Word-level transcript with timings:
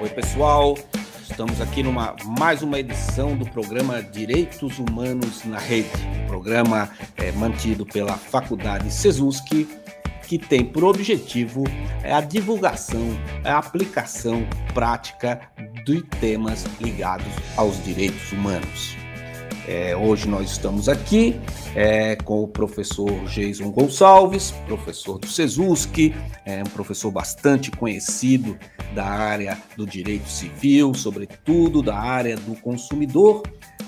Oi, 0.00 0.08
pessoal. 0.08 0.76
Estamos 1.22 1.60
aqui 1.60 1.84
numa 1.84 2.16
mais 2.24 2.60
uma 2.62 2.80
edição 2.80 3.36
do 3.36 3.48
programa 3.48 4.02
Direitos 4.02 4.80
Humanos 4.80 5.44
na 5.44 5.60
Rede, 5.60 5.88
programa 6.26 6.90
é, 7.16 7.30
mantido 7.30 7.86
pela 7.86 8.14
Faculdade 8.14 8.92
Sesuski, 8.92 9.68
que 10.26 10.38
tem 10.38 10.64
por 10.64 10.82
objetivo 10.82 11.62
é, 12.02 12.12
a 12.12 12.20
divulgação, 12.20 13.16
a 13.44 13.58
aplicação 13.58 14.44
prática 14.74 15.40
de 15.84 16.02
temas 16.02 16.64
ligados 16.80 17.32
aos 17.56 17.80
direitos 17.84 18.32
humanos. 18.32 18.97
É, 19.70 19.94
hoje 19.94 20.26
nós 20.26 20.50
estamos 20.50 20.88
aqui 20.88 21.38
é, 21.76 22.16
com 22.16 22.42
o 22.42 22.48
professor 22.48 23.12
Jason 23.26 23.70
Gonçalves, 23.70 24.50
professor 24.66 25.18
do 25.18 25.26
SESUSC, 25.26 26.14
é 26.46 26.62
um 26.62 26.70
professor 26.70 27.10
bastante 27.10 27.70
conhecido 27.70 28.56
da 28.94 29.04
área 29.04 29.58
do 29.76 29.86
direito 29.86 30.26
civil, 30.26 30.94
sobretudo 30.94 31.82
da 31.82 31.98
área 31.98 32.34
do 32.34 32.54
consumidor, 32.62 33.42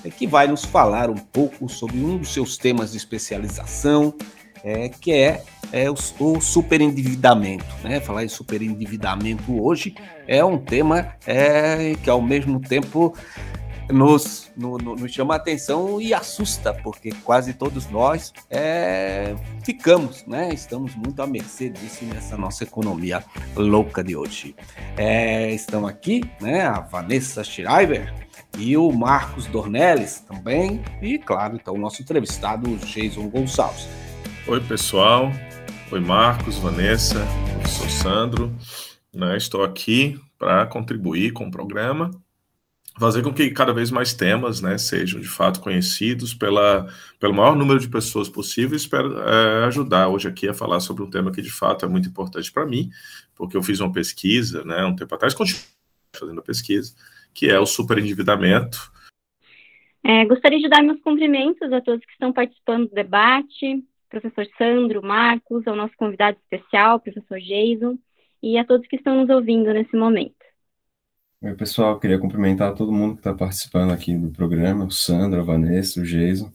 é, 0.05 0.11
que 0.11 0.27
vai 0.27 0.47
nos 0.47 0.67
falar 0.67 1.09
um 1.09 1.17
pouco 1.17 1.67
sobre 1.67 1.97
um 1.97 2.19
dos 2.19 2.31
seus 2.31 2.59
temas 2.59 2.91
de 2.93 2.99
especialização, 2.99 4.13
é, 4.63 4.91
que 4.91 5.13
é, 5.15 5.43
é 5.73 5.91
o, 5.91 5.95
o 6.19 6.43
superendividamento. 6.43 7.65
Né? 7.83 8.01
Falar 8.01 8.23
em 8.23 8.29
superendividamento 8.29 9.59
hoje 9.59 9.95
é 10.29 10.45
um 10.45 10.59
tema 10.59 11.15
é, 11.27 11.95
que, 12.05 12.11
ao 12.11 12.21
mesmo 12.21 12.61
tempo, 12.61 13.15
nos, 13.93 14.51
no, 14.57 14.79
no, 14.79 14.97
nos 14.97 15.13
chama 15.13 15.35
a 15.35 15.37
atenção 15.37 16.01
e 16.01 16.15
assusta, 16.15 16.73
porque 16.73 17.11
quase 17.25 17.55
todos 17.55 17.89
nós 17.91 18.33
é, 18.49 19.35
ficamos, 19.65 20.25
né? 20.27 20.51
Estamos 20.53 20.95
muito 20.95 21.21
à 21.21 21.27
mercê 21.27 21.69
disso 21.69 22.05
nessa 22.05 22.37
nossa 22.37 22.65
economia 22.65 23.25
louca 23.55 24.03
de 24.03 24.17
hoje. 24.17 24.55
É, 24.97 25.53
estão 25.53 25.87
aqui, 25.87 26.23
né? 26.41 26.63
A 26.63 26.81
Vanessa 26.81 27.45
Schreiber 27.45 28.13
e 28.59 28.77
o 28.77 28.91
Marcos 28.91 29.47
Dornelles 29.47 30.21
também, 30.21 30.83
e 31.01 31.19
claro, 31.19 31.57
então 31.57 31.75
o 31.75 31.79
nosso 31.79 32.03
entrevistado, 32.03 32.71
o 32.71 32.77
Jason 32.79 33.29
Gonçalves. 33.29 33.87
Oi, 34.47 34.61
pessoal. 34.61 35.31
Oi, 35.93 36.01
Marcos, 36.01 36.57
Vanessa, 36.59 37.27
professor 37.55 37.91
Sandro. 37.91 38.57
Né, 39.13 39.37
estou 39.37 39.65
aqui 39.65 40.21
para 40.39 40.65
contribuir 40.67 41.33
com 41.33 41.49
o 41.49 41.51
programa 41.51 42.11
fazer 42.99 43.23
com 43.23 43.33
que 43.33 43.51
cada 43.51 43.73
vez 43.73 43.91
mais 43.91 44.13
temas 44.13 44.61
né, 44.61 44.77
sejam 44.77 45.21
de 45.21 45.29
fato 45.29 45.61
conhecidos 45.61 46.35
pela, 46.35 46.87
pelo 47.19 47.35
maior 47.35 47.57
número 47.57 47.79
de 47.79 47.89
pessoas 47.89 48.29
possível. 48.29 48.77
Espero 48.77 49.19
é, 49.21 49.65
ajudar 49.65 50.09
hoje 50.09 50.29
aqui 50.29 50.49
a 50.49 50.55
falar 50.55 50.81
sobre 50.81 51.03
um 51.03 51.11
tema 51.11 51.33
que 51.33 51.43
de 51.43 51.51
fato 51.51 51.85
é 51.85 51.89
muito 51.89 52.09
importante 52.09 52.53
para 52.53 52.67
mim, 52.67 52.91
porque 53.35 53.57
eu 53.57 53.63
fiz 53.63 53.81
uma 53.81 53.93
pesquisa 53.93 54.65
né, 54.65 54.85
um 54.85 54.95
tempo 54.95 55.15
atrás, 55.15 55.35
continuo 55.35 55.63
fazendo 56.15 56.41
a 56.41 56.45
pesquisa, 56.45 56.95
que 57.33 57.49
é 57.49 57.59
o 57.59 57.67
superendividamento. 57.67 58.91
É, 60.03 60.25
gostaria 60.25 60.59
de 60.59 60.69
dar 60.69 60.83
meus 60.83 61.01
cumprimentos 61.01 61.73
a 61.73 61.81
todos 61.81 62.05
que 62.05 62.13
estão 62.13 62.33
participando 62.33 62.89
do 62.89 62.95
debate, 62.95 63.85
professor 64.09 64.47
Sandro, 64.59 65.03
Marcos, 65.03 65.67
ao 65.67 65.77
nosso 65.77 65.95
convidado 65.97 66.37
especial, 66.43 67.01
professor 67.01 67.39
Jason, 67.39 67.99
e 68.43 68.59
a 68.59 68.65
todos 68.65 68.87
que 68.89 68.97
estão 68.97 69.21
nos 69.21 69.31
ouvindo 69.31 69.73
nesse 69.73 69.95
momento. 69.97 70.40
Oi, 71.43 71.55
pessoal, 71.55 71.99
queria 71.99 72.19
cumprimentar 72.19 72.75
todo 72.75 72.93
mundo 72.93 73.15
que 73.15 73.21
está 73.21 73.33
participando 73.33 73.93
aqui 73.93 74.15
do 74.15 74.29
programa, 74.31 74.85
o 74.85 74.91
Sandro, 74.91 75.41
a 75.41 75.43
Vanessa, 75.43 75.99
o 75.99 76.05
Jason. 76.05 76.53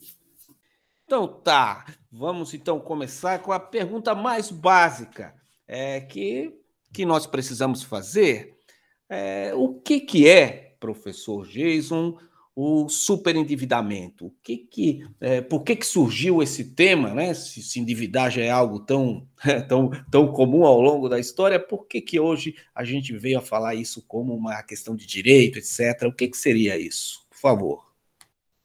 Então 1.03 1.27
tá, 1.27 1.87
vamos 2.11 2.53
então 2.53 2.79
começar 2.79 3.39
com 3.39 3.51
a 3.51 3.59
pergunta 3.59 4.13
mais 4.13 4.51
básica 4.51 5.33
é, 5.67 6.01
que, 6.01 6.53
que 6.93 7.03
nós 7.03 7.25
precisamos 7.25 7.81
fazer. 7.81 8.59
É, 9.09 9.55
o 9.55 9.73
que, 9.73 9.99
que 10.01 10.29
é, 10.29 10.75
professor 10.79 11.47
Jason, 11.47 12.19
o 12.55 12.87
superendividamento. 12.87 14.27
O 14.27 14.33
que 14.41 14.57
que, 14.57 15.05
é, 15.19 15.41
por 15.41 15.63
que, 15.63 15.75
que 15.75 15.85
surgiu 15.85 16.41
esse 16.41 16.63
tema, 16.73 17.13
né? 17.13 17.33
Se, 17.33 17.61
se, 17.61 17.79
endividar 17.79 18.31
já 18.31 18.41
é 18.41 18.49
algo 18.49 18.79
tão, 18.79 19.27
tão, 19.67 19.91
tão 20.09 20.27
comum 20.31 20.63
ao 20.63 20.79
longo 20.79 21.09
da 21.09 21.19
história, 21.19 21.59
por 21.59 21.85
que, 21.85 21.99
que 21.99 22.19
hoje 22.19 22.55
a 22.73 22.85
gente 22.85 23.15
veio 23.17 23.39
a 23.39 23.41
falar 23.41 23.75
isso 23.75 24.01
como 24.07 24.33
uma 24.33 24.63
questão 24.63 24.95
de 24.95 25.05
direito, 25.05 25.59
etc. 25.59 26.03
O 26.07 26.13
que, 26.13 26.29
que 26.29 26.37
seria 26.37 26.77
isso? 26.77 27.25
Por 27.29 27.37
favor. 27.37 27.85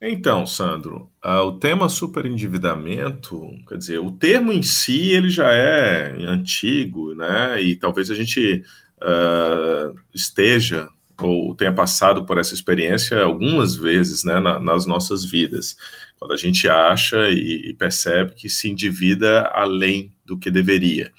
Então, 0.00 0.46
Sandro, 0.46 1.10
uh, 1.22 1.42
o 1.42 1.58
tema 1.58 1.86
superendividamento, 1.88 3.50
quer 3.68 3.76
dizer, 3.76 3.98
o 3.98 4.10
termo 4.10 4.50
em 4.50 4.62
si 4.62 5.10
ele 5.10 5.28
já 5.28 5.52
é 5.52 6.12
antigo, 6.24 7.14
né? 7.14 7.60
E 7.60 7.76
talvez 7.76 8.10
a 8.10 8.14
gente 8.14 8.64
uh, 9.02 9.94
esteja 10.14 10.88
ou 11.20 11.54
tenha 11.54 11.72
passado 11.72 12.24
por 12.24 12.38
essa 12.38 12.54
experiência 12.54 13.22
algumas 13.22 13.74
vezes 13.74 14.24
né, 14.24 14.38
na, 14.40 14.58
nas 14.58 14.86
nossas 14.86 15.24
vidas, 15.24 15.76
quando 16.18 16.32
a 16.32 16.36
gente 16.36 16.68
acha 16.68 17.28
e, 17.28 17.70
e, 17.70 17.74
percebe 17.74 18.32
que 18.32 18.48
se 18.48 18.70
endivida 18.70 19.42
além 19.54 20.12
do 20.24 20.38
que 20.38 20.50
deveria. 20.50 21.10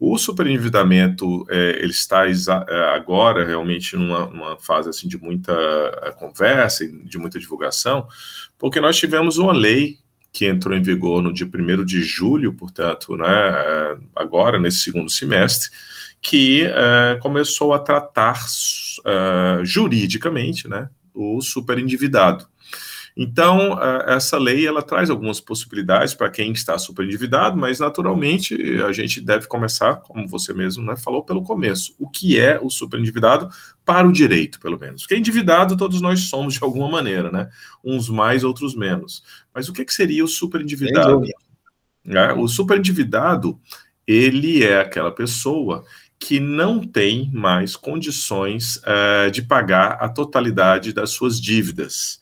O 0.00 0.16
superendividamento 0.16 1.44
é, 1.50 1.80
ele 1.80 1.90
está 1.90 2.24
é, 2.26 2.94
agora 2.94 3.44
realmente 3.44 3.96
numa, 3.96 4.26
numa, 4.26 4.56
fase 4.56 4.88
assim 4.88 5.08
de 5.08 5.18
muita 5.18 5.52
é, 6.02 6.12
conversa 6.12 6.86
de 6.86 7.18
muita 7.18 7.38
divulgação, 7.38 8.06
porque 8.56 8.80
nós 8.80 8.96
tivemos 8.96 9.38
uma 9.38 9.52
lei 9.52 9.98
que 10.32 10.46
entrou 10.46 10.76
em 10.76 10.82
vigor 10.82 11.20
no 11.20 11.32
dia 11.32 11.46
1 11.46 11.84
de 11.84 12.00
julho, 12.02 12.52
portanto, 12.52 13.16
né, 13.16 13.26
é, 13.26 13.96
agora 14.14 14.58
nesse 14.58 14.78
segundo 14.78 15.10
semestre, 15.10 15.70
que 16.20 16.64
uh, 16.64 17.20
começou 17.20 17.72
a 17.72 17.78
tratar 17.78 18.38
uh, 19.00 19.64
juridicamente 19.64 20.68
né, 20.68 20.88
o 21.14 21.40
superendividado. 21.40 22.46
Então, 23.16 23.74
uh, 23.74 24.02
essa 24.06 24.38
lei 24.38 24.64
ela 24.64 24.80
traz 24.80 25.10
algumas 25.10 25.40
possibilidades 25.40 26.14
para 26.14 26.30
quem 26.30 26.52
está 26.52 26.78
superendividado, 26.78 27.56
mas 27.56 27.80
naturalmente 27.80 28.54
a 28.82 28.92
gente 28.92 29.20
deve 29.20 29.48
começar, 29.48 29.96
como 29.96 30.28
você 30.28 30.52
mesmo 30.52 30.84
né, 30.84 30.96
falou, 30.96 31.24
pelo 31.24 31.42
começo. 31.42 31.94
O 31.98 32.08
que 32.08 32.38
é 32.38 32.60
o 32.60 32.70
superendividado 32.70 33.48
para 33.84 34.06
o 34.06 34.12
direito, 34.12 34.60
pelo 34.60 34.78
menos? 34.78 35.02
Porque 35.02 35.16
endividado 35.16 35.76
todos 35.76 36.00
nós 36.00 36.20
somos 36.20 36.54
de 36.54 36.62
alguma 36.62 36.88
maneira, 36.88 37.30
né? 37.32 37.48
Uns 37.82 38.08
mais, 38.08 38.44
outros 38.44 38.74
menos. 38.76 39.24
Mas 39.52 39.68
o 39.68 39.72
que, 39.72 39.84
que 39.84 39.94
seria 39.94 40.24
o 40.24 40.28
superendividado? 40.28 41.22
É, 42.06 42.32
o 42.32 42.46
superendividado, 42.46 43.58
ele 44.06 44.64
é 44.64 44.80
aquela 44.80 45.10
pessoa 45.10 45.84
que 46.18 46.40
não 46.40 46.80
tem 46.80 47.30
mais 47.32 47.76
condições 47.76 48.76
uh, 48.78 49.30
de 49.30 49.42
pagar 49.42 49.92
a 50.00 50.08
totalidade 50.08 50.92
das 50.92 51.10
suas 51.10 51.40
dívidas, 51.40 52.20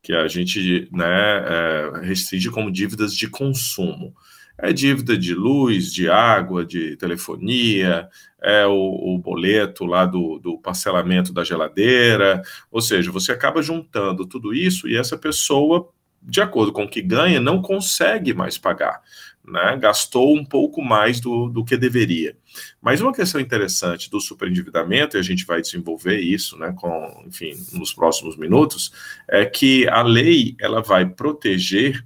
que 0.00 0.12
a 0.12 0.28
gente 0.28 0.88
né, 0.92 1.40
uh, 1.40 2.00
restringe 2.00 2.50
como 2.50 2.70
dívidas 2.70 3.14
de 3.14 3.28
consumo. 3.28 4.14
É 4.56 4.72
dívida 4.72 5.16
de 5.16 5.34
luz, 5.34 5.92
de 5.92 6.08
água, 6.08 6.64
de 6.64 6.96
telefonia, 6.96 8.08
é 8.40 8.64
o, 8.66 9.14
o 9.14 9.18
boleto 9.18 9.84
lá 9.84 10.06
do, 10.06 10.38
do 10.38 10.58
parcelamento 10.58 11.32
da 11.32 11.42
geladeira, 11.42 12.42
ou 12.70 12.80
seja, 12.80 13.10
você 13.10 13.32
acaba 13.32 13.62
juntando 13.62 14.26
tudo 14.26 14.54
isso 14.54 14.86
e 14.86 14.96
essa 14.96 15.16
pessoa, 15.16 15.88
de 16.22 16.40
acordo 16.40 16.72
com 16.72 16.84
o 16.84 16.88
que 16.88 17.02
ganha, 17.02 17.40
não 17.40 17.60
consegue 17.60 18.32
mais 18.32 18.56
pagar 18.56 19.00
né, 19.46 19.76
gastou 19.76 20.36
um 20.36 20.44
pouco 20.44 20.82
mais 20.82 21.20
do, 21.20 21.48
do 21.48 21.64
que 21.64 21.76
deveria. 21.76 22.36
Mas 22.80 23.00
uma 23.00 23.12
questão 23.12 23.40
interessante 23.40 24.10
do 24.10 24.20
superendividamento, 24.20 25.16
e 25.16 25.20
a 25.20 25.22
gente 25.22 25.44
vai 25.44 25.60
desenvolver 25.60 26.18
isso, 26.20 26.56
né, 26.58 26.72
com, 26.76 27.24
enfim, 27.26 27.54
nos 27.72 27.92
próximos 27.92 28.36
minutos, 28.36 28.92
é 29.28 29.44
que 29.44 29.88
a 29.88 30.02
lei 30.02 30.54
ela 30.60 30.80
vai 30.80 31.08
proteger 31.08 32.04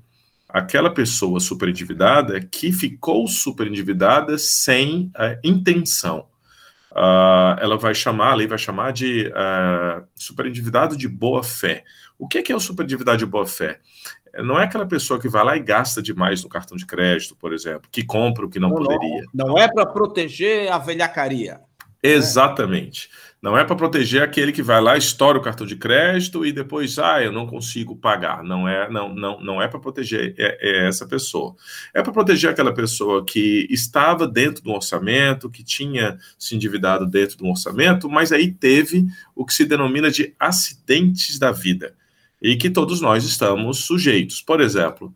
aquela 0.49 0.91
pessoa 0.91 1.39
superendividada 1.39 2.41
que 2.41 2.73
ficou 2.73 3.27
superendividada 3.29 4.39
sem 4.39 5.13
uh, 5.17 5.39
intenção. 5.45 6.27
Uh, 6.93 7.61
ela 7.61 7.77
vai 7.77 7.95
chamar, 7.95 8.33
a 8.33 8.35
lei 8.37 8.47
vai 8.47 8.57
chamar 8.57 8.91
de 8.91 9.27
uh, 9.27 10.03
superendividado 10.15 10.97
de 10.97 11.07
boa 11.07 11.43
fé. 11.43 11.85
O 12.19 12.27
que 12.27 12.39
é, 12.39 12.43
que 12.43 12.53
é 12.53 12.57
o 12.57 12.61
superendividado 12.61 13.19
de 13.19 13.27
boa 13.27 13.47
fé? 13.47 13.81
não 14.43 14.59
é 14.59 14.65
aquela 14.65 14.87
pessoa 14.87 15.21
que 15.21 15.29
vai 15.29 15.45
lá 15.45 15.57
e 15.57 15.61
gasta 15.61 16.03
demais 16.03 16.43
no 16.43 16.49
cartão 16.49 16.77
de 16.77 16.87
crédito, 16.87 17.37
por 17.37 17.53
exemplo, 17.53 17.89
que 17.91 18.05
compra 18.05 18.45
o 18.45 18.51
que 18.51 18.59
não, 18.59 18.69
não 18.69 18.77
poderia. 18.77 19.25
Não, 19.33 19.49
não 19.49 19.59
é 19.59 19.69
para 19.69 19.87
proteger 19.87 20.71
a 20.71 20.79
velhacaria. 20.79 21.61
Exatamente. 22.03 23.09
Não 23.43 23.57
é 23.57 23.65
para 23.65 23.77
proteger 23.77 24.23
aquele 24.23 24.53
que 24.53 24.63
vai 24.63 24.81
lá, 24.81 24.97
estoura 24.97 25.39
o 25.39 25.43
cartão 25.43 25.67
de 25.67 25.77
crédito 25.77 26.45
e 26.45 26.53
depois, 26.53 26.99
ah, 26.99 27.23
eu 27.23 27.33
não 27.33 27.47
consigo 27.47 27.97
pagar. 27.97 28.43
Não 28.43 28.69
é, 28.69 28.89
não, 28.91 29.15
não, 29.15 29.41
não 29.41 29.63
é 29.63 29.69
para 29.69 29.79
proteger 29.79 30.35
é, 30.39 30.59
é 30.61 30.89
essa 30.89 31.07
pessoa. 31.07 31.55
É 31.95 32.03
para 32.03 32.13
proteger 32.13 32.51
aquela 32.51 32.73
pessoa 32.73 33.25
que 33.25 33.67
estava 33.71 34.27
dentro 34.27 34.63
do 34.63 34.73
orçamento, 34.73 35.51
que 35.51 35.65
tinha 35.65 36.19
se 36.39 36.55
endividado 36.55 37.07
dentro 37.07 37.37
do 37.37 37.47
orçamento, 37.47 38.09
mas 38.09 38.33
aí 38.33 38.51
teve 38.51 39.07
o 39.35 39.45
que 39.45 39.55
se 39.55 39.65
denomina 39.65 40.11
de 40.11 40.35
acidentes 40.39 41.39
da 41.39 41.53
vida 41.53 41.95
e 42.41 42.57
que 42.57 42.71
todos 42.71 43.01
nós 43.01 43.25
estamos 43.25 43.85
sujeitos. 43.85 44.43
Por 44.43 44.61
exemplo, 44.61 45.15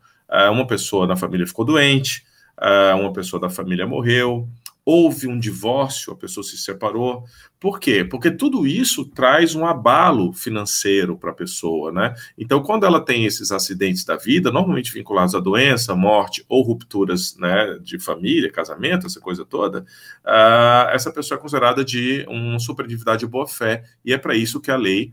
uma 0.53 0.67
pessoa 0.67 1.07
na 1.07 1.17
família 1.17 1.47
ficou 1.47 1.65
doente, 1.65 2.25
uh, 2.61 2.97
uma 2.99 3.13
pessoa 3.13 3.41
da 3.41 3.51
família 3.51 3.87
morreu, 3.87 4.49
houve 4.85 5.29
um 5.29 5.39
divórcio, 5.39 6.13
a 6.13 6.17
pessoa 6.17 6.43
se 6.43 6.57
separou. 6.57 7.25
Por 7.59 7.79
quê? 7.79 8.05
Porque 8.05 8.31
tudo 8.31 8.67
isso 8.67 9.05
traz 9.05 9.55
um 9.55 9.67
abalo 9.67 10.33
financeiro 10.33 11.17
para 11.17 11.31
a 11.31 11.35
pessoa, 11.35 11.93
né? 11.93 12.15
Então, 12.37 12.63
quando 12.63 12.85
ela 12.87 13.01
tem 13.01 13.25
esses 13.25 13.53
acidentes 13.53 14.05
da 14.05 14.17
vida, 14.17 14.51
normalmente 14.51 14.93
vinculados 14.93 15.35
à 15.35 15.41
doença, 15.41 15.95
morte 15.95 16.45
ou 16.49 16.63
rupturas 16.63 17.37
né, 17.37 17.79
de 17.83 17.99
família, 17.99 18.51
casamento, 18.51 19.07
essa 19.07 19.21
coisa 19.21 19.45
toda, 19.45 19.81
uh, 20.25 20.91
essa 20.91 21.13
pessoa 21.13 21.39
é 21.39 21.41
considerada 21.41 21.85
de 21.85 22.25
uma 22.29 22.59
superatividade 22.59 23.21
de 23.21 23.27
boa-fé, 23.27 23.85
e 24.05 24.13
é 24.13 24.19
para 24.19 24.35
isso 24.35 24.61
que 24.61 24.71
a 24.71 24.77
lei 24.77 25.13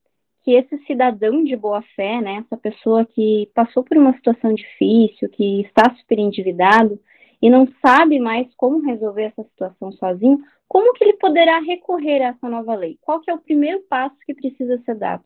que 0.43 0.51
esse 0.51 0.77
cidadão 0.85 1.43
de 1.43 1.55
boa 1.55 1.81
fé, 1.95 2.21
né, 2.21 2.43
essa 2.45 2.57
pessoa 2.57 3.05
que 3.05 3.49
passou 3.53 3.83
por 3.83 3.97
uma 3.97 4.13
situação 4.13 4.53
difícil, 4.53 5.29
que 5.29 5.61
está 5.61 5.93
super 5.95 6.17
endividado 6.19 6.99
e 7.41 7.49
não 7.49 7.67
sabe 7.81 8.19
mais 8.19 8.47
como 8.55 8.85
resolver 8.85 9.23
essa 9.23 9.43
situação 9.43 9.91
sozinho, 9.93 10.39
como 10.67 10.93
que 10.93 11.03
ele 11.03 11.13
poderá 11.13 11.59
recorrer 11.59 12.21
a 12.21 12.29
essa 12.29 12.47
nova 12.47 12.75
lei? 12.75 12.97
Qual 13.01 13.19
que 13.19 13.29
é 13.29 13.33
o 13.33 13.39
primeiro 13.39 13.81
passo 13.89 14.15
que 14.25 14.33
precisa 14.33 14.81
ser 14.85 14.95
dado? 14.95 15.23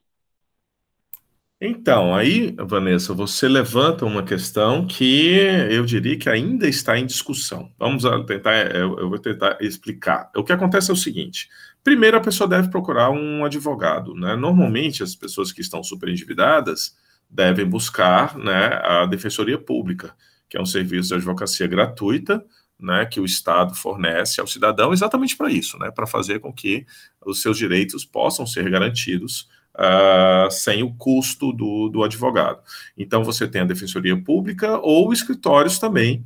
Então, 1.59 2.13
aí, 2.13 2.53
Vanessa, 2.59 3.13
você 3.13 3.47
levanta 3.47 4.05
uma 4.05 4.23
questão 4.23 4.85
que 4.85 5.37
eu 5.71 5.85
diria 5.85 6.17
que 6.17 6.29
ainda 6.29 6.67
está 6.67 6.99
em 6.99 7.05
discussão. 7.05 7.71
Vamos 7.79 8.03
tentar, 8.25 8.75
eu 8.75 9.09
vou 9.09 9.17
tentar 9.17 9.57
explicar. 9.61 10.29
O 10.35 10.43
que 10.43 10.51
acontece 10.51 10.91
é 10.91 10.93
o 10.93 10.97
seguinte: 10.97 11.47
primeiro, 11.85 12.17
a 12.17 12.19
pessoa 12.19 12.49
deve 12.49 12.69
procurar 12.69 13.11
um 13.11 13.45
advogado. 13.45 14.15
Né? 14.15 14.35
Normalmente, 14.35 15.03
as 15.03 15.15
pessoas 15.15 15.51
que 15.51 15.61
estão 15.61 15.83
super 15.83 16.09
endividadas 16.09 16.97
devem 17.29 17.65
buscar 17.65 18.35
né, 18.35 18.81
a 18.83 19.05
Defensoria 19.05 19.57
Pública, 19.57 20.15
que 20.49 20.57
é 20.57 20.61
um 20.61 20.65
serviço 20.65 21.09
de 21.09 21.13
advocacia 21.13 21.67
gratuita, 21.67 22.43
né, 22.77 23.05
que 23.05 23.19
o 23.19 23.25
Estado 23.25 23.75
fornece 23.75 24.41
ao 24.41 24.47
cidadão 24.47 24.91
exatamente 24.91 25.37
para 25.37 25.49
isso, 25.49 25.77
né, 25.77 25.91
para 25.91 26.07
fazer 26.07 26.39
com 26.39 26.51
que 26.51 26.85
os 27.23 27.41
seus 27.41 27.57
direitos 27.57 28.03
possam 28.03 28.47
ser 28.47 28.69
garantidos 28.69 29.47
uh, 29.75 30.49
sem 30.49 30.81
o 30.81 30.91
custo 30.93 31.53
do, 31.53 31.87
do 31.89 32.03
advogado. 32.03 32.61
Então, 32.97 33.23
você 33.23 33.47
tem 33.47 33.61
a 33.61 33.65
Defensoria 33.65 34.19
Pública 34.19 34.79
ou 34.79 35.13
escritórios 35.13 35.77
também 35.77 36.25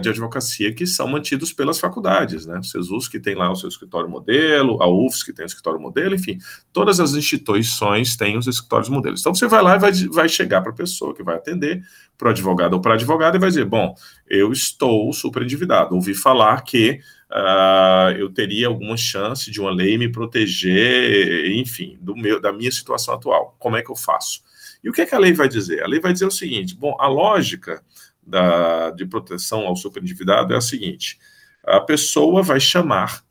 de 0.00 0.08
advocacia 0.08 0.74
que 0.74 0.86
são 0.86 1.06
mantidos 1.06 1.52
pelas 1.52 1.78
faculdades, 1.78 2.46
né? 2.46 2.58
O 2.58 2.64
SESUS 2.64 3.06
que 3.06 3.20
tem 3.20 3.36
lá 3.36 3.50
o 3.50 3.54
seu 3.54 3.68
escritório 3.68 4.10
modelo, 4.10 4.82
a 4.82 4.88
UFS 4.88 5.22
que 5.22 5.32
tem 5.32 5.44
o 5.44 5.46
escritório 5.46 5.80
modelo, 5.80 6.16
enfim, 6.16 6.38
todas 6.72 6.98
as 6.98 7.14
instituições 7.14 8.16
têm 8.16 8.36
os 8.36 8.48
escritórios 8.48 8.88
modelos. 8.88 9.20
Então, 9.20 9.32
você 9.32 9.46
vai 9.46 9.62
lá 9.62 9.76
e 9.76 9.78
vai, 9.78 9.92
vai 10.10 10.28
chegar 10.28 10.62
para 10.62 10.72
a 10.72 10.74
pessoa 10.74 11.14
que 11.14 11.22
vai 11.22 11.36
atender, 11.36 11.82
para 12.16 12.28
o 12.28 12.30
advogado 12.32 12.74
ou 12.74 12.80
para 12.80 12.94
advogado, 12.94 13.36
e 13.36 13.38
vai 13.38 13.48
dizer: 13.48 13.64
Bom, 13.64 13.94
eu 14.28 14.50
estou 14.50 15.12
super 15.12 15.42
endividado. 15.42 15.94
Ouvi 15.94 16.12
falar 16.12 16.60
que 16.62 17.00
uh, 17.30 18.10
eu 18.18 18.28
teria 18.30 18.66
alguma 18.66 18.96
chance 18.96 19.50
de 19.50 19.60
uma 19.60 19.70
lei 19.70 19.96
me 19.96 20.10
proteger, 20.10 21.52
enfim, 21.52 21.96
do 22.00 22.16
meu, 22.16 22.40
da 22.40 22.52
minha 22.52 22.72
situação 22.72 23.14
atual. 23.14 23.54
Como 23.58 23.76
é 23.76 23.82
que 23.82 23.90
eu 23.90 23.96
faço? 23.96 24.42
E 24.82 24.88
o 24.88 24.92
que, 24.92 25.02
é 25.02 25.06
que 25.06 25.14
a 25.14 25.18
lei 25.18 25.32
vai 25.32 25.48
dizer? 25.48 25.82
A 25.82 25.86
lei 25.86 26.00
vai 26.00 26.12
dizer 26.12 26.26
o 26.26 26.30
seguinte: 26.30 26.74
bom, 26.74 26.96
a 26.98 27.06
lógica 27.06 27.82
da, 28.28 28.90
de 28.90 29.06
proteção 29.06 29.66
ao 29.66 29.76
superendividado 29.76 30.54
é 30.54 30.56
a 30.56 30.60
seguinte: 30.60 31.18
a 31.64 31.80
pessoa 31.80 32.42
vai 32.42 32.60
chamar 32.60 33.22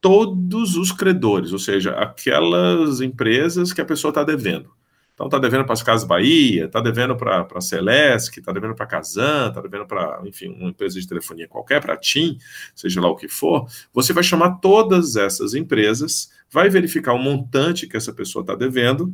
todos 0.00 0.76
os 0.76 0.92
credores, 0.92 1.52
ou 1.52 1.58
seja, 1.58 1.92
aquelas 1.92 3.00
empresas 3.00 3.72
que 3.72 3.80
a 3.80 3.84
pessoa 3.84 4.10
está 4.10 4.22
devendo. 4.22 4.75
Então 5.16 5.28
está 5.28 5.38
devendo 5.38 5.64
para 5.64 5.72
as 5.72 5.82
Casas 5.82 6.06
Bahia, 6.06 6.66
está 6.66 6.78
devendo 6.78 7.16
para 7.16 7.48
a 7.54 7.60
Celeste, 7.62 8.38
está 8.38 8.52
devendo 8.52 8.74
para 8.74 8.84
a 8.84 8.86
Casan, 8.86 9.48
está 9.48 9.62
devendo 9.62 9.86
para, 9.86 10.20
enfim, 10.26 10.48
uma 10.48 10.68
empresa 10.68 11.00
de 11.00 11.08
telefonia 11.08 11.48
qualquer, 11.48 11.80
para 11.80 11.94
a 11.94 11.96
TIM, 11.96 12.36
seja 12.74 13.00
lá 13.00 13.08
o 13.08 13.16
que 13.16 13.26
for. 13.26 13.66
Você 13.94 14.12
vai 14.12 14.22
chamar 14.22 14.58
todas 14.58 15.16
essas 15.16 15.54
empresas, 15.54 16.30
vai 16.50 16.68
verificar 16.68 17.14
o 17.14 17.18
montante 17.18 17.86
que 17.86 17.96
essa 17.96 18.12
pessoa 18.12 18.42
está 18.42 18.54
devendo, 18.54 19.10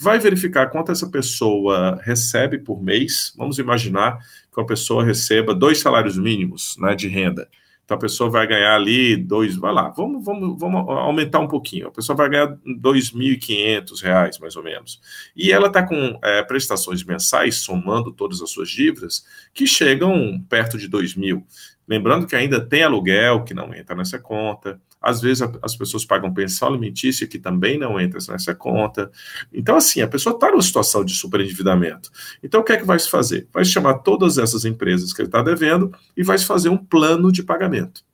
vai 0.00 0.18
verificar 0.18 0.70
quanto 0.70 0.90
essa 0.90 1.10
pessoa 1.10 2.00
recebe 2.02 2.58
por 2.58 2.82
mês. 2.82 3.34
Vamos 3.36 3.58
imaginar 3.58 4.20
que 4.50 4.58
uma 4.58 4.66
pessoa 4.66 5.04
receba 5.04 5.54
dois 5.54 5.80
salários 5.80 6.16
mínimos 6.16 6.78
né, 6.78 6.94
de 6.94 7.08
renda. 7.08 7.46
Então 7.84 7.96
a 7.96 8.00
pessoa 8.00 8.30
vai 8.30 8.46
ganhar 8.46 8.74
ali 8.74 9.16
dois, 9.16 9.56
vai 9.56 9.72
lá, 9.72 9.88
vamos, 9.88 10.24
vamos, 10.24 10.58
vamos 10.58 10.88
aumentar 10.88 11.40
um 11.40 11.48
pouquinho. 11.48 11.88
A 11.88 11.90
pessoa 11.90 12.16
vai 12.16 12.28
ganhar 12.30 12.46
R$ 12.46 12.58
2.500, 12.80 14.40
mais 14.40 14.56
ou 14.56 14.62
menos. 14.62 15.00
E 15.36 15.52
ela 15.52 15.66
está 15.66 15.82
com 15.86 16.18
é, 16.22 16.42
prestações 16.42 17.02
mensais, 17.04 17.56
somando 17.56 18.12
todas 18.12 18.40
as 18.40 18.50
suas 18.50 18.70
dívidas, 18.70 19.24
que 19.52 19.66
chegam 19.66 20.42
perto 20.48 20.78
de 20.78 20.86
R$ 20.86 21.14
mil. 21.16 21.46
Lembrando 21.86 22.26
que 22.26 22.36
ainda 22.36 22.64
tem 22.64 22.84
aluguel 22.84 23.42
que 23.44 23.52
não 23.52 23.74
entra 23.74 23.96
nessa 23.96 24.18
conta, 24.18 24.80
às 25.02 25.20
vezes 25.20 25.42
as 25.60 25.74
pessoas 25.74 26.04
pagam 26.04 26.32
pensão 26.32 26.68
alimentícia, 26.68 27.26
que 27.26 27.38
também 27.38 27.78
não 27.78 28.00
entra 28.00 28.20
nessa 28.28 28.54
conta. 28.54 29.10
Então, 29.52 29.76
assim, 29.76 30.00
a 30.00 30.08
pessoa 30.08 30.34
está 30.34 30.50
numa 30.50 30.62
situação 30.62 31.04
de 31.04 31.14
superendividamento. 31.14 32.10
Então, 32.42 32.60
o 32.60 32.64
que 32.64 32.72
é 32.72 32.76
que 32.76 32.84
vai 32.84 32.98
se 32.98 33.10
fazer? 33.10 33.48
Vai 33.52 33.64
chamar 33.64 33.94
todas 33.94 34.38
essas 34.38 34.64
empresas 34.64 35.12
que 35.12 35.20
ele 35.20 35.28
está 35.28 35.42
devendo 35.42 35.92
e 36.16 36.22
vai 36.22 36.38
se 36.38 36.46
fazer 36.46 36.68
um 36.68 36.76
plano 36.76 37.32
de 37.32 37.42
pagamento. 37.42 38.04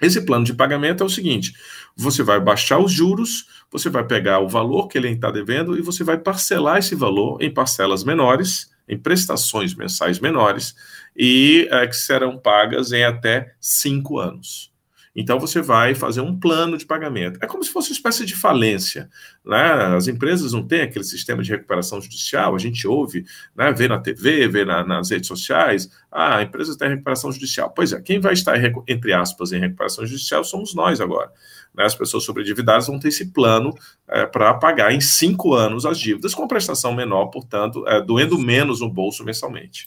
Esse 0.00 0.20
plano 0.22 0.44
de 0.44 0.54
pagamento 0.54 1.02
é 1.02 1.06
o 1.06 1.10
seguinte: 1.10 1.54
você 1.96 2.22
vai 2.22 2.40
baixar 2.40 2.78
os 2.78 2.92
juros, 2.92 3.46
você 3.70 3.88
vai 3.88 4.04
pegar 4.04 4.40
o 4.40 4.48
valor 4.48 4.88
que 4.88 4.98
ele 4.98 5.08
está 5.08 5.30
devendo 5.30 5.76
e 5.78 5.82
você 5.82 6.04
vai 6.04 6.18
parcelar 6.18 6.78
esse 6.78 6.94
valor 6.94 7.42
em 7.42 7.52
parcelas 7.52 8.04
menores, 8.04 8.70
em 8.88 8.98
prestações 8.98 9.74
mensais 9.74 10.20
menores, 10.20 10.74
e 11.16 11.68
é, 11.70 11.86
que 11.86 11.96
serão 11.96 12.38
pagas 12.38 12.92
em 12.92 13.04
até 13.04 13.54
cinco 13.60 14.18
anos. 14.18 14.75
Então 15.16 15.40
você 15.40 15.62
vai 15.62 15.94
fazer 15.94 16.20
um 16.20 16.38
plano 16.38 16.76
de 16.76 16.84
pagamento. 16.84 17.38
É 17.42 17.46
como 17.46 17.64
se 17.64 17.72
fosse 17.72 17.88
uma 17.90 17.94
espécie 17.94 18.26
de 18.26 18.36
falência. 18.36 19.08
Né? 19.42 19.96
As 19.96 20.06
empresas 20.06 20.52
não 20.52 20.62
têm 20.62 20.82
aquele 20.82 21.04
sistema 21.04 21.42
de 21.42 21.50
recuperação 21.50 22.00
judicial, 22.02 22.54
a 22.54 22.58
gente 22.58 22.86
ouve, 22.86 23.24
né, 23.56 23.72
vê 23.72 23.88
na 23.88 23.98
TV, 23.98 24.46
vê 24.46 24.64
na, 24.64 24.84
nas 24.84 25.10
redes 25.10 25.26
sociais, 25.26 25.90
ah, 26.12 26.36
a 26.36 26.42
empresa 26.42 26.76
tem 26.76 26.90
recuperação 26.90 27.32
judicial. 27.32 27.70
Pois 27.70 27.92
é, 27.92 28.00
quem 28.02 28.20
vai 28.20 28.34
estar, 28.34 28.56
entre 28.86 29.14
aspas, 29.14 29.52
em 29.52 29.60
recuperação 29.60 30.04
judicial 30.04 30.44
somos 30.44 30.74
nós 30.74 31.00
agora. 31.00 31.30
Né? 31.74 31.84
As 31.84 31.94
pessoas 31.94 32.24
sobredividadas 32.24 32.86
vão 32.86 32.98
ter 32.98 33.08
esse 33.08 33.32
plano 33.32 33.74
é, 34.08 34.26
para 34.26 34.52
pagar 34.54 34.92
em 34.92 35.00
cinco 35.00 35.54
anos 35.54 35.86
as 35.86 35.98
dívidas, 35.98 36.34
com 36.34 36.46
prestação 36.46 36.92
menor, 36.94 37.26
portanto, 37.26 37.86
é, 37.88 38.02
doendo 38.02 38.38
menos 38.38 38.80
no 38.80 38.90
bolso 38.90 39.24
mensalmente. 39.24 39.86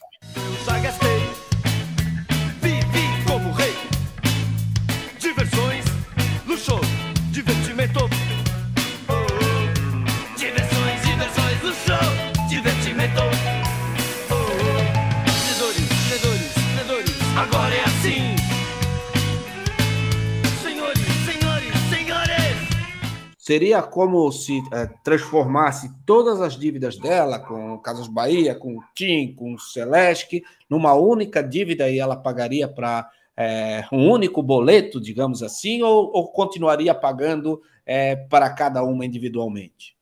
Seria 23.49 23.81
como 23.81 24.31
se 24.31 24.61
é, 24.71 24.85
transformasse 25.03 25.89
todas 26.05 26.39
as 26.39 26.55
dívidas 26.55 26.99
dela, 26.99 27.39
com 27.39 27.79
Casas 27.79 28.07
Bahia, 28.07 28.53
com 28.53 28.77
TIM, 28.93 29.33
com 29.33 29.57
Celeste, 29.57 30.43
numa 30.69 30.93
única 30.93 31.41
dívida 31.41 31.89
e 31.89 31.97
ela 31.97 32.15
pagaria 32.15 32.67
para 32.67 33.09
é, 33.35 33.83
um 33.91 34.07
único 34.07 34.43
boleto, 34.43 35.01
digamos 35.01 35.41
assim, 35.41 35.81
ou, 35.81 36.11
ou 36.13 36.31
continuaria 36.31 36.93
pagando 36.93 37.59
é, 37.87 38.15
para 38.15 38.51
cada 38.51 38.83
uma 38.83 39.03
individualmente? 39.03 39.97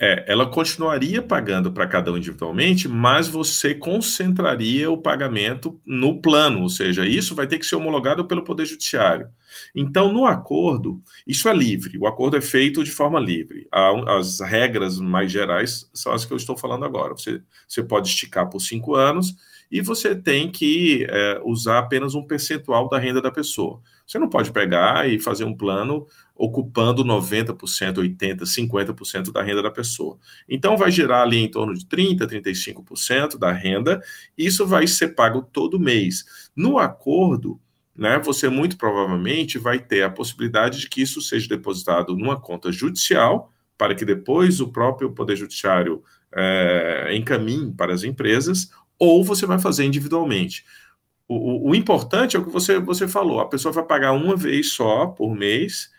É, 0.00 0.24
ela 0.26 0.50
continuaria 0.50 1.22
pagando 1.22 1.70
para 1.70 1.86
cada 1.86 2.10
um 2.10 2.16
individualmente, 2.16 2.88
mas 2.88 3.28
você 3.28 3.72
concentraria 3.72 4.90
o 4.90 4.98
pagamento 4.98 5.80
no 5.86 6.20
plano, 6.20 6.62
ou 6.62 6.68
seja, 6.68 7.06
isso 7.06 7.36
vai 7.36 7.46
ter 7.46 7.60
que 7.60 7.66
ser 7.66 7.76
homologado 7.76 8.26
pelo 8.26 8.42
Poder 8.42 8.66
Judiciário. 8.66 9.28
Então, 9.74 10.12
no 10.12 10.26
acordo, 10.26 11.02
isso 11.26 11.48
é 11.48 11.54
livre, 11.54 11.98
o 11.98 12.06
acordo 12.06 12.36
é 12.36 12.40
feito 12.40 12.82
de 12.82 12.90
forma 12.90 13.18
livre. 13.20 13.68
As 14.06 14.40
regras 14.40 14.98
mais 14.98 15.30
gerais 15.30 15.88
são 15.92 16.12
as 16.12 16.24
que 16.24 16.32
eu 16.32 16.36
estou 16.36 16.56
falando 16.56 16.84
agora. 16.84 17.14
Você, 17.14 17.42
você 17.66 17.82
pode 17.82 18.08
esticar 18.08 18.48
por 18.48 18.60
cinco 18.60 18.94
anos 18.94 19.34
e 19.70 19.80
você 19.80 20.14
tem 20.14 20.50
que 20.50 21.06
é, 21.08 21.40
usar 21.44 21.78
apenas 21.78 22.14
um 22.14 22.22
percentual 22.22 22.88
da 22.88 22.98
renda 22.98 23.20
da 23.20 23.30
pessoa. 23.30 23.80
Você 24.06 24.18
não 24.18 24.28
pode 24.28 24.50
pegar 24.50 25.06
e 25.06 25.20
fazer 25.20 25.44
um 25.44 25.54
plano 25.54 26.06
ocupando 26.34 27.04
90%, 27.04 27.56
80%, 27.96 28.42
50% 28.42 29.32
da 29.32 29.42
renda 29.42 29.62
da 29.62 29.70
pessoa. 29.70 30.18
Então, 30.48 30.78
vai 30.78 30.90
gerar 30.90 31.22
ali 31.22 31.38
em 31.38 31.50
torno 31.50 31.74
de 31.74 31.84
30%, 31.84 32.26
35% 32.26 33.36
da 33.36 33.52
renda, 33.52 34.00
e 34.36 34.46
isso 34.46 34.66
vai 34.66 34.86
ser 34.86 35.08
pago 35.08 35.42
todo 35.42 35.80
mês. 35.80 36.24
No 36.56 36.78
acordo, 36.78 37.60
né, 37.98 38.16
você 38.20 38.48
muito 38.48 38.78
provavelmente 38.78 39.58
vai 39.58 39.80
ter 39.80 40.04
a 40.04 40.10
possibilidade 40.10 40.78
de 40.78 40.88
que 40.88 41.02
isso 41.02 41.20
seja 41.20 41.48
depositado 41.48 42.16
numa 42.16 42.40
conta 42.40 42.70
judicial, 42.70 43.52
para 43.76 43.92
que 43.92 44.04
depois 44.04 44.60
o 44.60 44.68
próprio 44.68 45.10
Poder 45.10 45.34
Judiciário 45.34 46.02
é, 46.32 47.10
encaminhe 47.12 47.72
para 47.72 47.92
as 47.92 48.04
empresas, 48.04 48.70
ou 48.96 49.24
você 49.24 49.46
vai 49.46 49.58
fazer 49.58 49.84
individualmente. 49.84 50.64
O, 51.26 51.34
o, 51.34 51.70
o, 51.70 51.74
importante 51.74 52.36
é 52.36 52.38
o 52.40 52.44
que 52.44 52.52
você, 52.52 52.78
você 52.78 53.08
falou: 53.08 53.40
a 53.40 53.48
pessoa 53.48 53.72
vai 53.72 53.84
pagar 53.84 54.12
uma 54.12 54.36
vez 54.36 54.72
só 54.72 55.06
por 55.06 55.34
mês, 55.34 55.90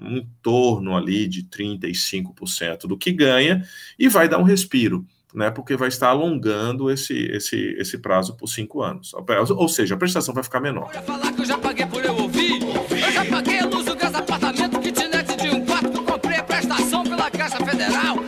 em 0.00 0.26
torno 0.42 0.96
ali 0.96 1.28
de 1.28 1.44
35% 1.44 2.86
do 2.86 2.96
que 2.96 3.12
ganha, 3.12 3.62
e 3.98 4.08
vai 4.08 4.26
dar 4.26 4.38
um 4.38 4.42
respiro. 4.42 5.06
Né, 5.34 5.50
porque 5.50 5.76
vai 5.76 5.88
estar 5.88 6.08
alongando 6.08 6.90
esse, 6.90 7.14
esse, 7.14 7.74
esse 7.78 7.96
prazo 7.96 8.36
por 8.36 8.48
cinco 8.48 8.82
anos. 8.82 9.12
Ou 9.56 9.68
seja, 9.68 9.94
a 9.94 9.98
prestação 9.98 10.34
vai 10.34 10.44
ficar 10.44 10.60
menor. 10.60 10.90
Eu 10.94 11.02
falar 11.02 11.32
que 11.32 11.40
eu 11.40 11.44
já 11.46 11.56
paguei 11.56 11.86
por 11.86 12.04
eu 12.04 12.14
ouvir, 12.14 12.60
eu 12.62 13.12
já 13.12 13.24
paguei 13.24 13.60
a 13.60 13.66
luz, 13.66 13.88
o 13.88 13.96
gás, 13.96 14.14
apartamento, 14.14 14.78
kitnet 14.78 15.36
de 15.36 15.48
um 15.48 15.64
quarto, 15.64 15.90
que 15.90 15.98
eu 15.98 16.04
comprei 16.04 16.36
a 16.36 16.42
prestação 16.42 17.02
pela 17.02 17.30
Caixa 17.30 17.64
Federal. 17.64 18.22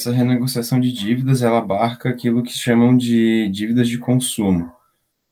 essa 0.00 0.12
renegociação 0.12 0.80
de 0.80 0.90
dívidas 0.90 1.42
ela 1.42 1.58
abarca 1.58 2.08
aquilo 2.08 2.42
que 2.42 2.52
chamam 2.52 2.96
de 2.96 3.48
dívidas 3.50 3.88
de 3.88 3.98
consumo. 3.98 4.72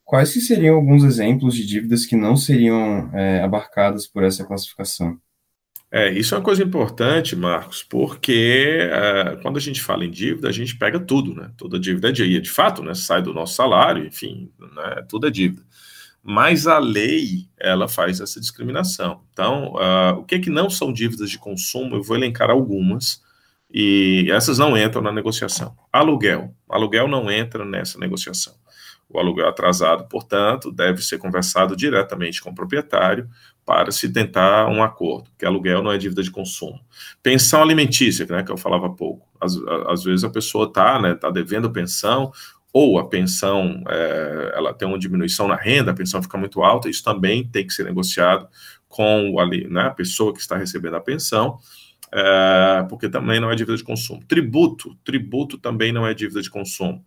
Quais 0.04 0.46
seriam 0.46 0.76
alguns 0.76 1.04
exemplos 1.04 1.54
de 1.54 1.66
dívidas 1.66 2.04
que 2.04 2.16
não 2.16 2.36
seriam 2.36 3.10
é, 3.14 3.42
abarcadas 3.42 4.06
por 4.06 4.22
essa 4.22 4.44
classificação? 4.44 5.18
É, 5.90 6.10
isso 6.10 6.34
é 6.34 6.38
uma 6.38 6.44
coisa 6.44 6.62
importante, 6.62 7.34
Marcos, 7.34 7.82
porque 7.82 8.88
é, 8.90 9.38
quando 9.42 9.56
a 9.56 9.60
gente 9.60 9.80
fala 9.80 10.04
em 10.04 10.10
dívida, 10.10 10.48
a 10.48 10.52
gente 10.52 10.76
pega 10.76 11.00
tudo, 11.00 11.34
né? 11.34 11.50
Toda 11.56 11.80
dívida 11.80 12.10
é 12.10 12.12
dívida, 12.12 12.42
de 12.42 12.50
fato, 12.50 12.82
né? 12.82 12.94
Sai 12.94 13.22
do 13.22 13.32
nosso 13.32 13.54
salário, 13.54 14.06
enfim, 14.06 14.50
né? 14.58 15.04
tudo 15.08 15.26
é 15.26 15.30
dívida. 15.30 15.62
Mas 16.22 16.66
a 16.66 16.78
lei, 16.78 17.48
ela 17.58 17.88
faz 17.88 18.20
essa 18.20 18.38
discriminação. 18.38 19.22
Então, 19.32 19.72
uh, 19.74 20.18
o 20.18 20.24
que, 20.24 20.38
que 20.38 20.50
não 20.50 20.68
são 20.68 20.92
dívidas 20.92 21.30
de 21.30 21.38
consumo? 21.38 21.96
Eu 21.96 22.02
vou 22.02 22.16
elencar 22.16 22.50
algumas, 22.50 23.22
e 23.72 24.26
essas 24.30 24.58
não 24.58 24.76
entram 24.76 25.02
na 25.02 25.12
negociação. 25.12 25.76
Aluguel. 25.92 26.54
Aluguel 26.68 27.08
não 27.08 27.30
entra 27.30 27.64
nessa 27.64 27.98
negociação. 27.98 28.54
O 29.08 29.18
aluguel 29.18 29.48
atrasado, 29.48 30.04
portanto, 30.06 30.70
deve 30.70 31.02
ser 31.02 31.18
conversado 31.18 31.74
diretamente 31.74 32.42
com 32.42 32.50
o 32.50 32.54
proprietário 32.54 33.28
para 33.64 33.90
se 33.90 34.10
tentar 34.10 34.66
um 34.68 34.82
acordo, 34.82 35.30
que 35.38 35.44
aluguel 35.44 35.82
não 35.82 35.92
é 35.92 35.98
dívida 35.98 36.22
de 36.22 36.30
consumo. 36.30 36.80
Pensão 37.22 37.62
alimentícia, 37.62 38.26
né, 38.26 38.42
que 38.42 38.50
eu 38.50 38.56
falava 38.56 38.86
há 38.86 38.90
pouco. 38.90 39.26
Às, 39.40 39.56
às 39.86 40.04
vezes 40.04 40.24
a 40.24 40.30
pessoa 40.30 40.66
está 40.66 41.00
né, 41.00 41.14
tá 41.14 41.30
devendo 41.30 41.70
pensão, 41.70 42.32
ou 42.72 42.98
a 42.98 43.08
pensão 43.08 43.82
é, 43.88 44.52
ela 44.54 44.74
tem 44.74 44.86
uma 44.86 44.98
diminuição 44.98 45.48
na 45.48 45.56
renda, 45.56 45.90
a 45.90 45.94
pensão 45.94 46.22
fica 46.22 46.38
muito 46.38 46.62
alta, 46.62 46.88
isso 46.88 47.02
também 47.02 47.46
tem 47.46 47.66
que 47.66 47.72
ser 47.72 47.84
negociado 47.84 48.48
com 48.88 49.34
o, 49.34 49.46
né, 49.46 49.82
a 49.82 49.90
pessoa 49.90 50.32
que 50.32 50.40
está 50.40 50.56
recebendo 50.56 50.96
a 50.96 51.00
pensão, 51.00 51.58
é, 52.12 52.86
porque 52.88 53.08
também 53.08 53.38
não 53.40 53.50
é 53.50 53.54
dívida 53.54 53.76
de 53.76 53.84
consumo. 53.84 54.22
Tributo, 54.26 54.96
tributo 55.04 55.58
também 55.58 55.92
não 55.92 56.06
é 56.06 56.14
dívida 56.14 56.40
de 56.40 56.50
consumo. 56.50 57.04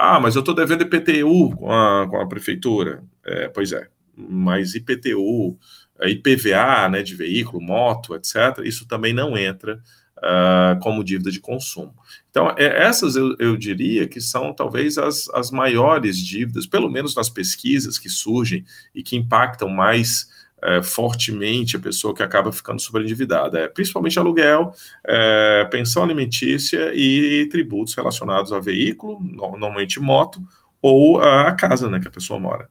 Ah, 0.00 0.20
mas 0.20 0.36
eu 0.36 0.40
estou 0.40 0.54
devendo 0.54 0.82
IPTU 0.82 1.56
com 1.56 1.72
a, 1.72 2.06
com 2.08 2.20
a 2.20 2.28
prefeitura. 2.28 3.02
É, 3.26 3.48
pois 3.48 3.72
é, 3.72 3.88
mas 4.16 4.76
IPTU, 4.76 5.58
IPVA 6.00 6.88
né, 6.88 7.02
de 7.02 7.16
veículo, 7.16 7.60
moto, 7.60 8.14
etc., 8.14 8.64
isso 8.64 8.86
também 8.86 9.12
não 9.12 9.36
entra 9.36 9.82
uh, 10.18 10.78
como 10.80 11.02
dívida 11.02 11.32
de 11.32 11.40
consumo. 11.40 11.92
Então, 12.30 12.54
é, 12.56 12.86
essas 12.86 13.16
eu, 13.16 13.34
eu, 13.40 13.56
diria 13.56 14.06
que 14.06 14.20
são 14.20 14.54
talvez 14.54 14.98
as, 14.98 15.28
as 15.30 15.50
maiores 15.50 16.16
dívidas, 16.16 16.64
pelo 16.64 16.88
menos 16.88 17.16
nas 17.16 17.28
pesquisas 17.28 17.98
que 17.98 18.08
surgem 18.08 18.64
e 18.94 19.02
que 19.02 19.16
impactam 19.16 19.68
mais 19.68 20.28
é, 20.62 20.82
fortemente 20.82 21.76
a 21.76 21.80
pessoa 21.80 22.14
que 22.14 22.22
acaba 22.22 22.52
ficando 22.52 22.80
sobreendividada, 22.80 23.60
é, 23.60 23.68
principalmente 23.68 24.18
aluguel, 24.18 24.72
é, 25.06 25.64
pensão 25.70 26.02
alimentícia 26.02 26.92
e 26.94 27.46
tributos 27.50 27.94
relacionados 27.94 28.52
a 28.52 28.60
veículo, 28.60 29.20
normalmente 29.20 30.00
moto, 30.00 30.40
ou 30.80 31.20
a 31.20 31.52
casa 31.52 31.88
né, 31.88 32.00
que 32.00 32.08
a 32.08 32.10
pessoa 32.10 32.38
mora. 32.38 32.68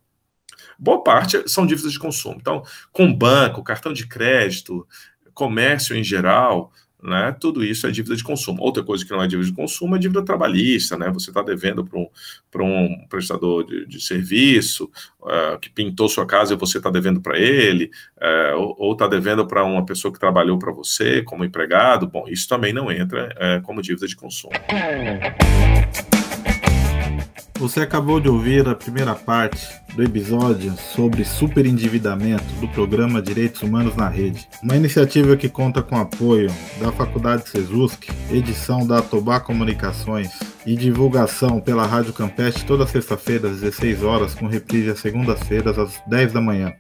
Boa 0.80 1.04
parte 1.04 1.50
são 1.50 1.66
dívidas 1.66 1.92
de 1.92 2.00
consumo. 2.00 2.38
Então, 2.40 2.64
com 2.92 3.14
banco, 3.14 3.64
cartão 3.64 3.92
de 3.92 4.08
crédito, 4.08 4.88
comércio 5.34 5.96
em 5.96 6.04
geral, 6.04 6.72
né? 7.02 7.36
Tudo 7.40 7.64
isso 7.64 7.86
é 7.86 7.92
dívida 7.92 8.16
de 8.16 8.24
consumo. 8.24 8.62
Outra 8.62 8.84
coisa 8.84 9.06
que 9.06 9.12
não 9.12 9.22
é 9.22 9.28
dívida 9.28 9.50
de 9.50 9.56
consumo 9.56 9.96
é 9.96 10.00
dívida 10.00 10.24
trabalhista, 10.24 10.98
né? 10.98 11.10
Você 11.12 11.30
está 11.30 11.42
devendo 11.42 11.86
para 11.86 12.00
um, 12.00 12.10
um 12.64 13.06
prestador 13.08 13.66
de, 13.66 13.86
de 13.86 14.02
serviço 14.02 14.90
uh, 15.22 15.60
que 15.60 15.70
pintou 15.70 16.10
sua 16.10 16.26
casa 16.26 16.54
e 16.54 16.58
você 16.58 16.78
está 16.78 16.90
devendo 16.90 17.22
para 17.22 17.38
ele, 17.38 17.92
uh, 18.18 18.76
ou 18.78 18.94
está 18.94 19.08
devendo 19.08 19.46
para 19.46 19.64
uma 19.64 19.86
pessoa 19.86 20.12
que 20.12 20.20
trabalhou 20.20 20.58
para 20.58 20.72
você 20.72 21.22
como 21.24 21.46
empregado. 21.46 22.08
Bom, 22.08 22.26
isso 22.28 22.48
também 22.48 22.74
não 22.74 22.92
entra 22.92 23.30
uh, 23.36 23.62
como 23.62 23.82
dívida 23.82 24.08
de 24.08 24.16
consumo. 24.16 24.54
Você 27.60 27.80
acabou 27.80 28.20
de 28.20 28.30
ouvir 28.30 28.68
a 28.70 28.76
primeira 28.76 29.16
parte 29.16 29.68
do 29.96 30.04
episódio 30.04 30.76
sobre 30.78 31.26
superendividamento 31.26 32.46
do 32.62 32.68
programa 32.68 33.20
Direitos 33.20 33.64
Humanos 33.64 33.96
na 33.96 34.08
Rede, 34.08 34.48
uma 34.62 34.76
iniciativa 34.76 35.36
que 35.36 35.50
conta 35.50 35.82
com 35.82 35.98
apoio 35.98 36.52
da 36.80 36.92
Faculdade 36.92 37.50
Sesusk, 37.50 38.10
edição 38.32 38.86
da 38.86 39.02
Tobá 39.02 39.40
Comunicações 39.40 40.30
e 40.68 40.76
divulgação 40.76 41.60
pela 41.60 41.88
Rádio 41.88 42.14
Campeste 42.14 42.64
toda 42.64 42.86
sexta-feira 42.86 43.50
às 43.50 43.60
16 43.62 44.04
horas, 44.04 44.36
com 44.36 44.46
reprise 44.46 44.92
às 44.92 45.00
segundas-feiras 45.00 45.80
às 45.80 46.00
10 46.06 46.34
da 46.34 46.42
manhã, 46.42 46.72